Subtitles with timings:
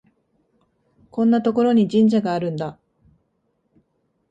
[1.11, 2.79] こんなところに神社があるんだ